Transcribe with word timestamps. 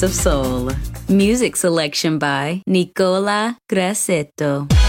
Best 0.00 0.02
of 0.02 0.12
soul. 0.12 0.70
Music 1.08 1.56
selection 1.56 2.18
by 2.18 2.62
Nicola 2.66 3.56
Grassetto. 3.68 4.85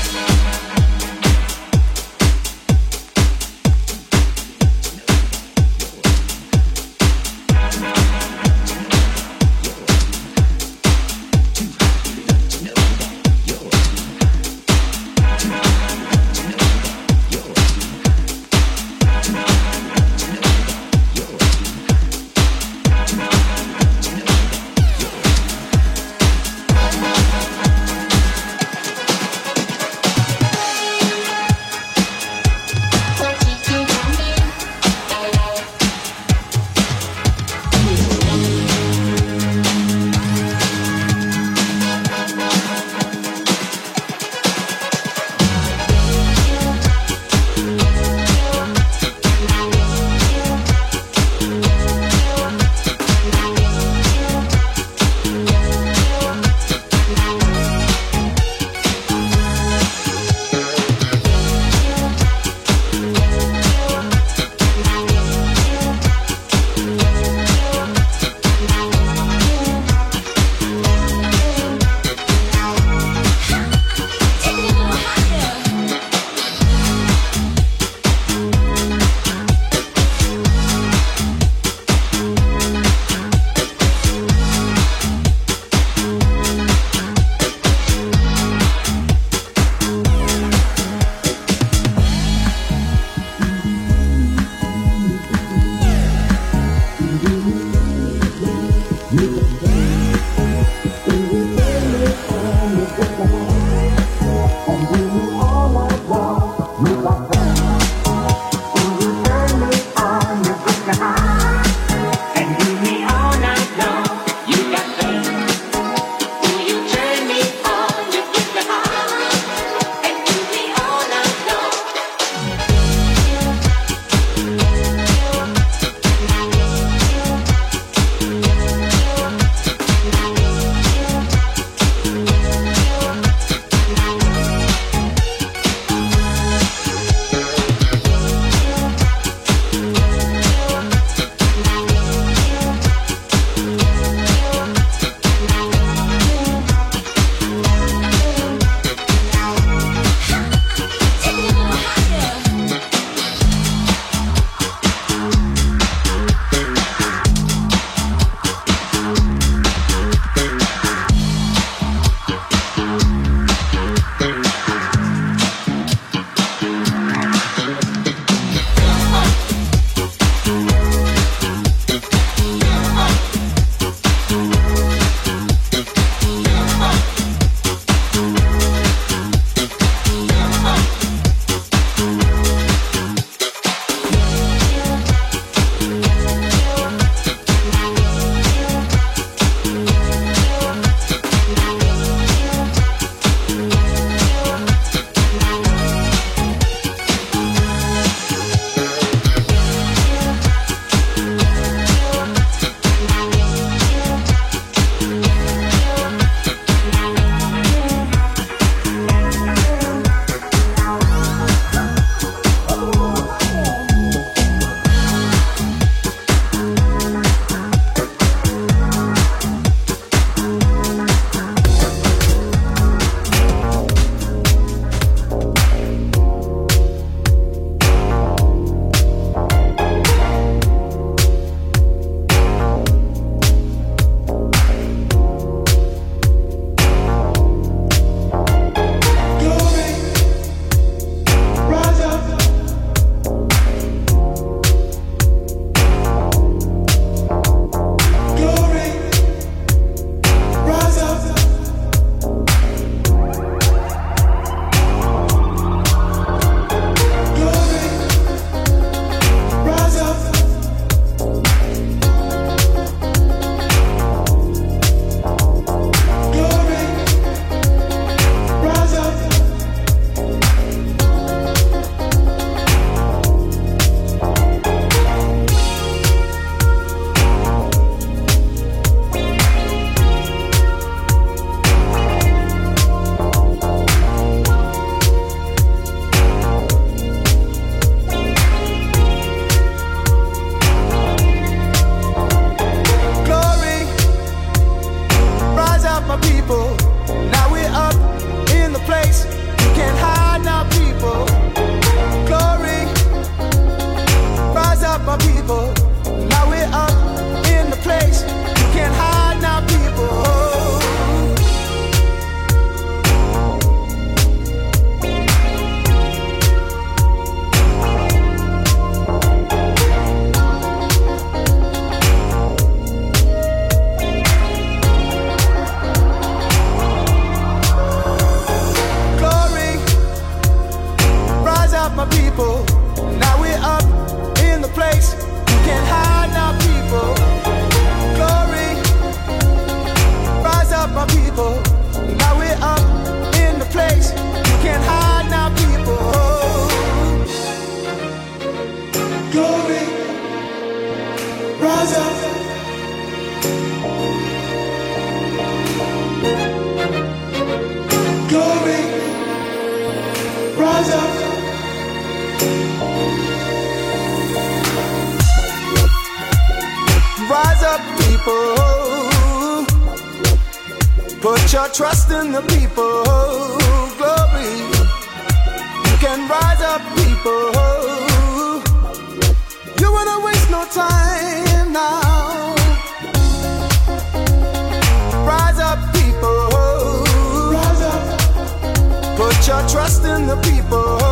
The 390.28 390.36
people. 390.42 391.07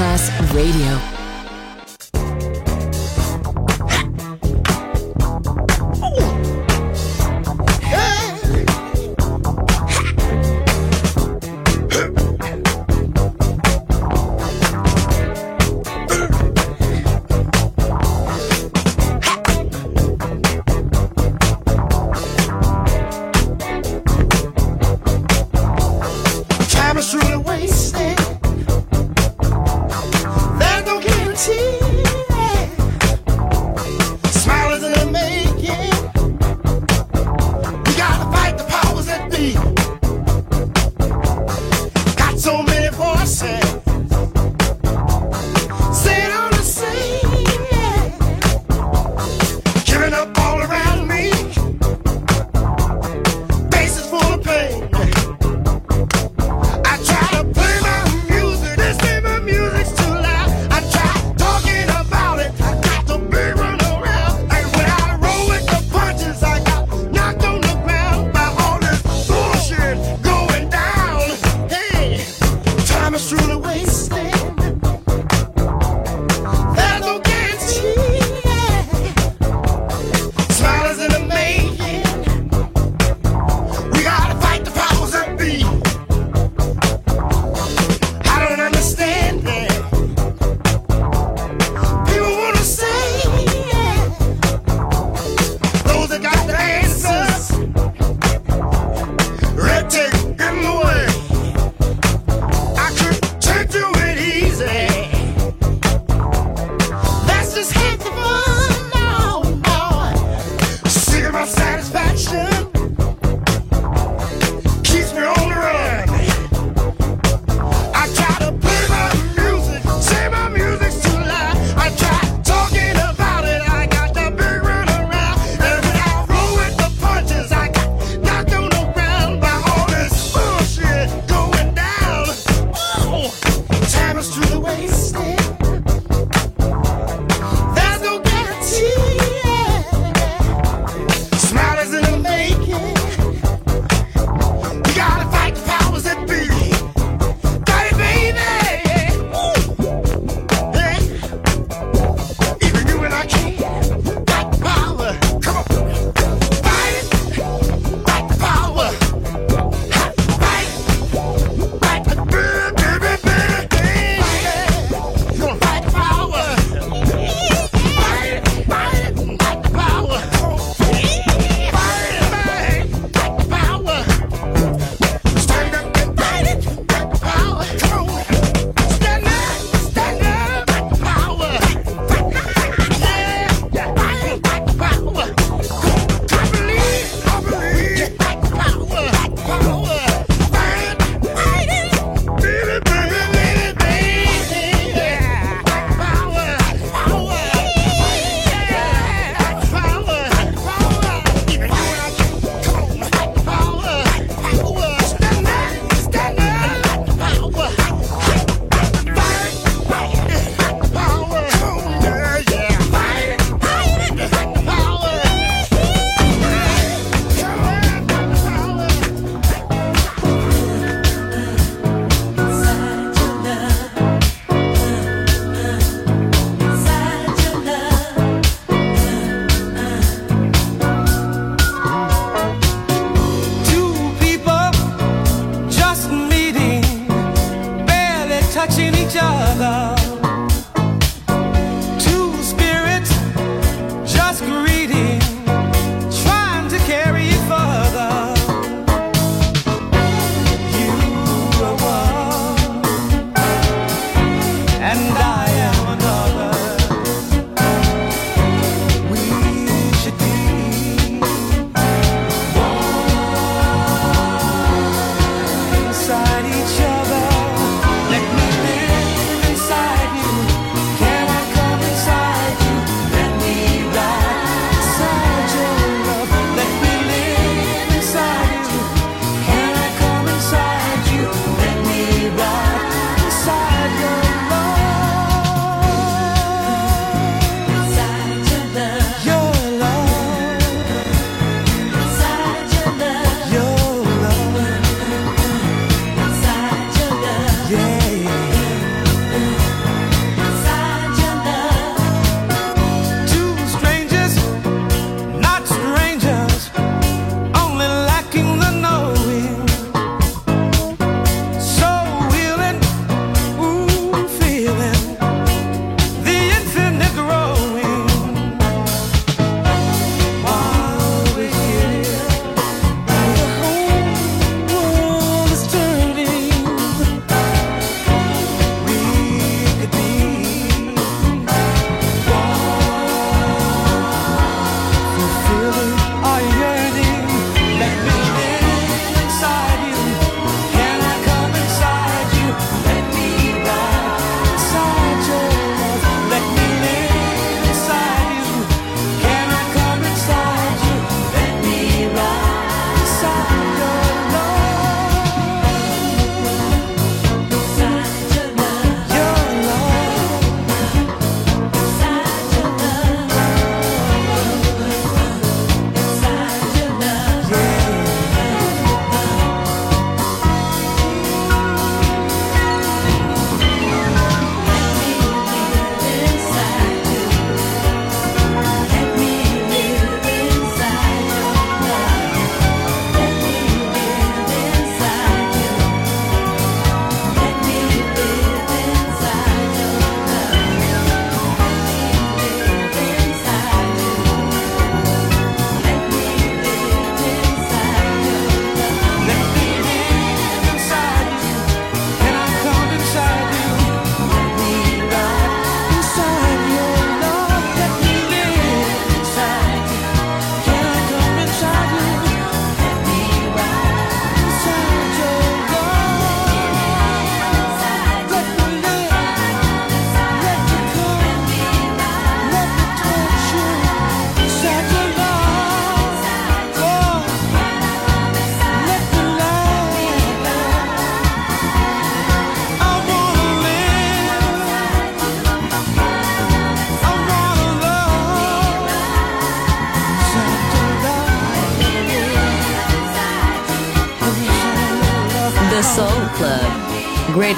Masterclass 0.00 0.30
Radio. 0.54 1.09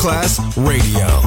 Masterclass 0.00 0.40
Radio, 0.56 1.19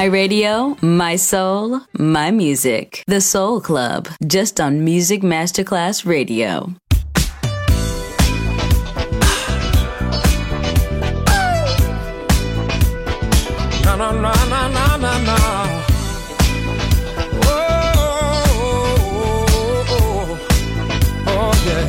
My 0.00 0.06
radio, 0.06 0.78
my 0.80 1.16
soul, 1.16 1.82
my 1.92 2.30
music. 2.30 3.04
The 3.06 3.20
Soul 3.20 3.60
Club, 3.60 4.08
just 4.26 4.58
on 4.58 4.82
Music 4.82 5.20
Masterclass 5.20 6.06
Radio. 6.06 6.72
Na 13.84 13.94
na 13.96 14.10
na 14.10 14.32
na 14.48 14.68
na 14.68 14.96
na 14.96 15.18
na. 15.18 15.36
Oh, 17.44 17.60
oh, 18.00 18.56
oh, 19.20 19.52
oh, 19.90 20.38
oh 21.28 21.52
yeah. 21.66 21.84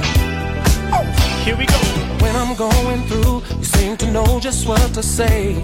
Oh, 0.92 1.06
here 1.46 1.56
we 1.56 1.66
go. 1.66 1.80
When 2.20 2.36
I'm 2.36 2.56
going 2.58 3.04
through, 3.08 3.42
you 3.58 3.64
seem 3.64 3.96
to 3.96 4.12
know 4.12 4.38
just 4.42 4.68
what 4.68 4.94
to 4.96 5.02
say. 5.02 5.64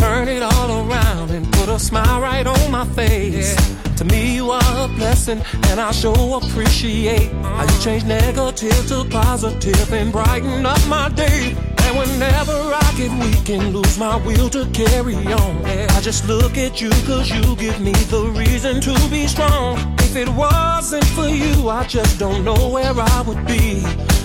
Turn 0.00 0.28
it 0.28 0.42
all 0.42 0.70
around 0.88 1.30
and 1.30 1.50
put 1.52 1.68
a 1.68 1.78
smile 1.78 2.20
right 2.22 2.46
on 2.46 2.70
my 2.70 2.86
face. 2.86 3.54
To 3.98 4.04
me, 4.06 4.34
you 4.34 4.50
are 4.50 4.76
a 4.84 4.88
blessing, 4.96 5.42
and 5.68 5.78
I 5.78 5.90
sure 5.92 6.40
appreciate 6.42 7.30
how 7.42 7.64
you 7.70 7.78
change 7.84 8.04
negative 8.04 8.88
to 8.88 9.04
positive 9.10 9.92
and 9.92 10.10
brighten 10.10 10.64
up 10.64 10.80
my 10.86 11.10
day. 11.10 11.54
And 11.84 11.98
whenever 11.98 12.52
I 12.52 12.94
get 12.96 13.12
weak 13.20 13.50
and 13.50 13.74
lose 13.74 13.98
my 13.98 14.16
will 14.24 14.48
to 14.50 14.64
carry 14.72 15.16
on, 15.16 15.66
I 15.66 16.00
just 16.00 16.26
look 16.26 16.56
at 16.56 16.80
you 16.80 16.88
cause 17.04 17.28
you 17.30 17.54
give 17.56 17.78
me 17.80 17.92
the 17.92 18.32
reason 18.34 18.80
to 18.80 18.94
be 19.10 19.26
strong. 19.26 19.76
If 19.98 20.16
it 20.16 20.30
wasn't 20.30 21.04
for 21.16 21.28
you, 21.28 21.68
I 21.68 21.84
just 21.86 22.18
don't 22.18 22.42
know 22.42 22.70
where 22.70 22.94
I 22.96 23.20
would 23.26 23.44
be. 23.46 23.80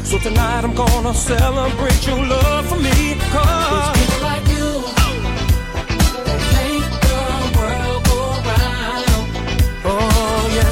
So 0.06 0.20
tonight 0.20 0.64
I'm 0.64 0.74
gonna 0.74 1.14
celebrate 1.14 2.08
your 2.08 2.24
love 2.26 2.66
for 2.70 2.80
me. 2.80 3.16
Cause 3.34 3.95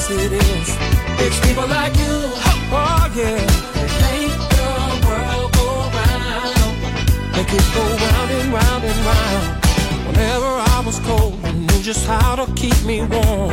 yes, 0.09 0.25
it 0.25 0.33
is. 0.33 0.77
It's 1.19 1.39
people 1.47 1.67
like 1.67 1.95
you. 1.97 2.15
Oh, 2.75 3.11
yeah. 3.15 3.45
That 3.73 3.91
make 4.03 4.37
the 4.55 5.07
world 5.07 5.51
go 5.53 5.67
round. 5.97 6.75
Make 7.35 7.53
it 7.53 7.67
go 7.75 7.83
round 8.05 8.31
and 8.31 8.53
round 8.53 8.83
and 8.83 8.99
round. 9.05 9.45
Whenever 10.07 10.45
I 10.45 10.83
was 10.85 10.99
cold, 10.99 11.39
you 11.45 11.53
knew 11.53 11.81
just 11.81 12.05
how 12.05 12.35
to 12.35 12.51
keep 12.53 12.83
me 12.83 13.01
warm. 13.01 13.51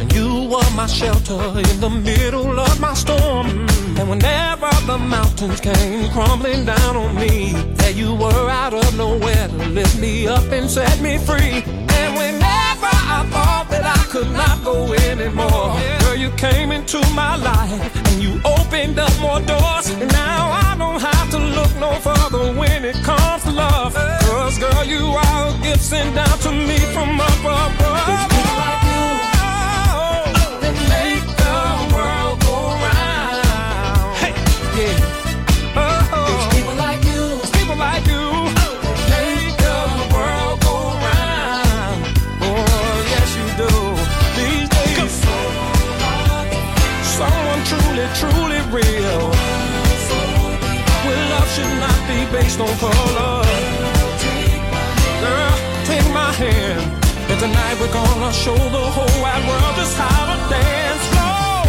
And 0.00 0.12
you 0.12 0.48
were 0.48 0.70
my 0.76 0.86
shelter 0.86 1.40
in 1.58 1.80
the 1.80 1.90
middle 1.90 2.58
of 2.58 2.80
my 2.80 2.94
storm. 2.94 3.46
And 3.98 4.08
whenever 4.08 4.70
the 4.86 4.98
mountains 4.98 5.60
came 5.60 6.08
crumbling 6.10 6.64
down 6.64 6.96
on 6.96 7.14
me, 7.16 7.52
there 7.78 7.90
you 7.90 8.14
were 8.14 8.50
out 8.50 8.74
of 8.74 8.96
nowhere 8.96 9.48
to 9.48 9.68
lift 9.70 9.98
me 9.98 10.28
up 10.28 10.44
and 10.52 10.70
set 10.70 11.00
me 11.00 11.18
free. 11.18 11.64
And 11.98 12.14
whenever 12.14 12.90
I 13.16 13.26
thought 13.30 13.57
that 13.57 13.57
could 14.08 14.30
not 14.30 14.64
go 14.64 14.90
anymore, 14.94 15.76
girl, 16.00 16.16
you 16.16 16.30
came 16.30 16.72
into 16.72 16.98
my 17.12 17.36
life 17.36 18.06
and 18.06 18.22
you 18.22 18.40
opened 18.42 18.98
up 18.98 19.12
more 19.20 19.40
doors. 19.40 19.90
And 19.90 20.10
now 20.10 20.50
I 20.50 20.74
don't 20.78 21.00
have 21.00 21.30
to 21.32 21.38
look 21.38 21.74
no 21.76 21.92
further 22.00 22.58
when 22.58 22.84
it 22.86 22.96
comes 23.04 23.42
to 23.44 23.50
love. 23.50 23.94
Cause 23.94 24.58
girl, 24.58 24.84
you 24.84 25.04
are 25.04 25.48
a 25.48 25.62
gift 25.62 25.82
sent 25.82 26.14
down 26.14 26.38
to 26.38 26.52
me 26.52 26.78
from 26.94 27.20
above. 27.20 28.77
Based 52.32 52.60
on 52.60 52.68
color. 52.78 53.42
Girl, 55.20 55.54
take 55.84 56.06
my 56.12 56.30
hand. 56.32 56.80
And 57.30 57.40
tonight 57.40 57.76
we're 57.80 57.92
gonna 57.92 58.32
show 58.32 58.56
the 58.56 58.84
whole 58.96 59.22
wide 59.22 59.44
world 59.48 59.76
just 59.76 59.96
how 59.96 60.26
to 60.30 60.36
dance 60.50 61.02
slow. 61.10 61.62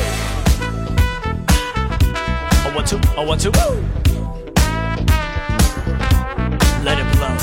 A 2.66 2.70
one, 2.76 2.86
two, 2.86 2.99
a 3.18 3.24
one, 3.26 3.38
two. 3.38 3.51
Woo! 3.51 3.84
Let 6.84 6.97
it 6.99 7.07
blow. 7.16 7.36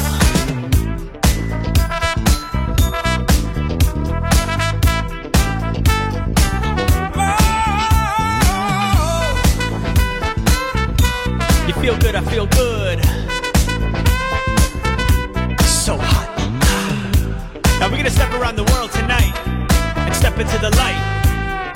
You 11.66 11.74
feel 11.82 11.96
good, 11.98 12.14
I 12.14 12.20
feel 12.30 12.46
good. 12.46 12.65
Step 20.36 20.46
into 20.46 20.58
the 20.58 20.76
light. 20.76 21.72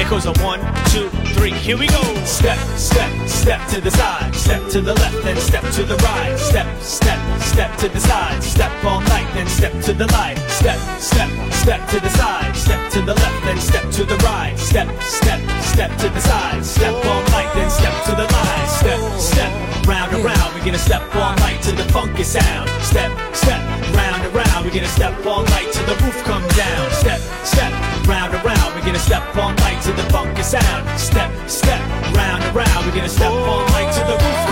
It 0.00 0.08
goes 0.08 0.26
a 0.26 0.32
one, 0.42 0.60
two, 0.90 1.08
three, 1.34 1.52
here 1.52 1.76
we 1.76 1.86
go. 1.86 2.02
Step, 2.24 2.58
step, 2.76 3.28
step 3.28 3.68
to 3.70 3.80
the 3.80 3.90
side, 3.90 4.34
step 4.34 4.68
to 4.70 4.80
the 4.80 4.94
left, 4.94 5.22
then 5.22 5.36
step 5.36 5.64
to 5.72 5.82
the 5.82 5.96
right. 5.96 6.36
Step, 6.38 6.66
step, 6.80 7.18
step 7.40 7.76
to 7.78 7.88
the 7.88 8.00
side, 8.00 8.42
step 8.42 8.72
all 8.84 9.00
night, 9.00 9.28
then 9.34 9.46
step 9.46 9.72
to 9.82 9.92
the 9.92 10.06
light. 10.12 10.38
Step, 10.48 10.78
step, 11.00 11.30
step 11.52 11.88
to 11.88 12.00
the 12.00 12.10
side, 12.10 12.54
step 12.54 12.90
to 12.92 13.00
the 13.02 13.14
left, 13.14 13.44
then 13.44 13.58
step 13.58 13.90
to 13.92 14.04
the 14.04 14.16
right. 14.18 14.56
Step, 14.58 14.88
step, 15.02 15.40
step 15.62 15.90
to 15.98 16.08
the 16.10 16.20
side, 16.20 16.64
step 16.64 16.94
all 17.06 17.22
night, 17.30 17.50
then 17.54 17.70
step 17.70 18.04
to 18.04 18.12
the 18.12 18.24
light. 18.24 18.66
Step, 18.68 19.00
step, 19.20 19.86
round 19.86 20.14
and 20.14 20.24
round, 20.24 20.54
we're 20.54 20.64
gonna 20.64 20.78
step 20.78 21.02
all 21.16 21.34
night 21.36 21.60
to 21.62 21.72
the 21.72 21.84
funky 21.92 22.24
sound. 22.24 22.68
Step, 22.82 23.10
step, 23.34 23.60
round 23.94 24.11
and 24.34 24.46
round, 24.46 24.64
we're 24.64 24.72
gonna 24.72 24.86
step 24.86 25.14
all 25.26 25.42
night 25.44 25.72
till 25.72 25.86
the 25.86 25.94
roof 26.04 26.24
come 26.24 26.46
down. 26.48 26.90
Step, 26.92 27.20
step, 27.44 27.72
round 28.06 28.34
and 28.34 28.44
round, 28.44 28.74
we're 28.74 28.84
gonna 28.84 28.98
step 28.98 29.22
all 29.36 29.52
night 29.54 29.82
to 29.82 29.92
the 29.92 30.02
funky 30.10 30.42
sound. 30.42 30.98
Step, 30.98 31.30
step, 31.48 31.80
round 32.14 32.42
and 32.42 32.54
round, 32.54 32.86
we're 32.86 32.94
gonna 32.94 33.08
step 33.08 33.30
all 33.30 33.66
night 33.68 33.92
till 33.94 34.06
the 34.06 34.24
roof 34.24 34.51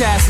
DJ 0.00 0.29